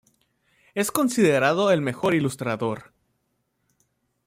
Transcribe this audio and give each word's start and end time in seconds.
Es 0.73 0.89
considerado 0.91 1.69
el 1.69 1.79
mejor 1.79 2.15
ilustrador. 2.15 2.91